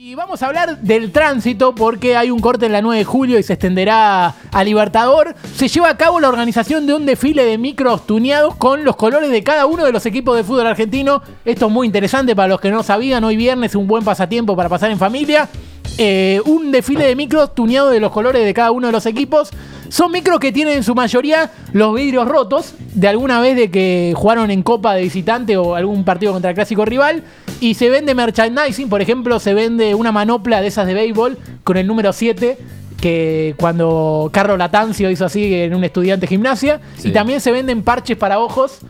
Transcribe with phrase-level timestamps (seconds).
[0.00, 3.36] Y vamos a hablar del tránsito porque hay un corte en la 9 de julio
[3.36, 5.34] y se extenderá a Libertador.
[5.56, 9.28] Se lleva a cabo la organización de un desfile de micros tuneados con los colores
[9.28, 11.20] de cada uno de los equipos de fútbol argentino.
[11.44, 13.24] Esto es muy interesante para los que no sabían.
[13.24, 15.48] Hoy viernes un buen pasatiempo para pasar en familia.
[16.00, 19.50] Eh, un desfile de micros tuneados de los colores de cada uno de los equipos.
[19.88, 24.12] Son micros que tienen en su mayoría los vidrios rotos de alguna vez de que
[24.16, 27.24] jugaron en Copa de visitante o algún partido contra el clásico rival.
[27.60, 31.76] Y se vende merchandising, por ejemplo, se vende una manopla de esas de béisbol con
[31.76, 32.58] el número 7
[33.00, 36.80] que cuando Carlos Latancio hizo así en un estudiante de gimnasia.
[36.96, 37.08] Sí.
[37.08, 38.80] Y también se venden parches para ojos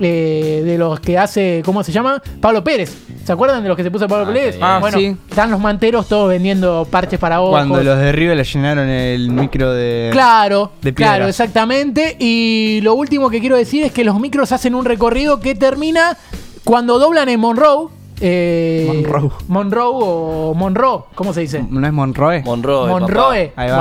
[0.00, 2.22] eh, de los que hace, ¿cómo se llama?
[2.40, 2.96] Pablo Pérez.
[3.24, 4.58] ¿Se acuerdan de los que se puso Pablo Ah, Pérez?
[4.60, 5.16] Ah, bueno, sí.
[5.28, 7.50] están los manteros todos vendiendo parches para ojos.
[7.52, 10.08] Cuando los de River le llenaron el micro de.
[10.12, 11.12] Claro, de piedra.
[11.14, 12.16] claro, exactamente.
[12.18, 16.16] Y lo último que quiero decir es que los micros hacen un recorrido que termina
[16.64, 17.88] cuando doblan en Monroe.
[18.20, 19.30] eh, Monroe.
[19.48, 21.64] Monroe o Monroe, ¿cómo se dice?
[21.68, 22.42] ¿No es Monroe?
[22.44, 22.88] Monroe.
[22.90, 23.52] Monroe.
[23.56, 23.76] Ahí va.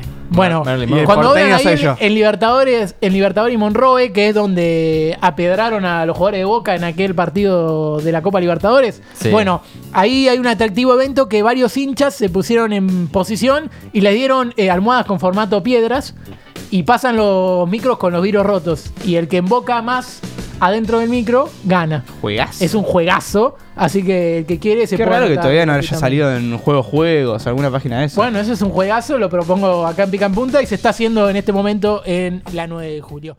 [0.00, 0.62] Bueno, bueno
[1.04, 6.16] cuando porteño en, en Libertadores, en Libertadores y Monroe, que es donde apedraron a los
[6.16, 9.02] jugadores de Boca en aquel partido de la Copa Libertadores.
[9.14, 9.30] Sí.
[9.30, 14.14] Bueno, ahí hay un atractivo evento que varios hinchas se pusieron en posición y les
[14.14, 16.14] dieron eh, almohadas con formato piedras
[16.70, 18.90] y pasan los micros con los vidrios rotos.
[19.04, 20.20] Y el que emboca más
[20.62, 22.04] adentro del micro gana.
[22.20, 22.62] ¿Juegas?
[22.62, 25.66] Es un juegazo, así que el que quiere se Qué puede raro que anotar todavía
[25.66, 28.20] no haya salido en Juegos Juegos, alguna página de eso.
[28.20, 30.90] Bueno, ese es un juegazo, lo propongo acá en Pica en Punta y se está
[30.90, 33.36] haciendo en este momento en la 9 de julio.